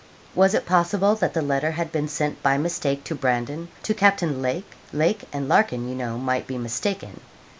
Was 0.33 0.55
it 0.55 0.65
possible 0.65 1.13
that 1.13 1.35
the 1.35 1.43
letter 1.43 1.69
had 1.69 1.91
been 1.91 2.07
sent 2.07 2.41
by 2.41 2.57
mistake 2.57 3.03
to 3.03 3.13
Brandon 3.13 3.67
to 3.83 3.93
Captain 3.93 4.41
Lake? 4.41 4.71
Lake 4.91 5.25
and 5.31 5.47
Larkin, 5.47 5.87
you 5.87 5.93
know, 5.93 6.17
might 6.17 6.47
be 6.47 6.57
mistaken. 6.57 7.19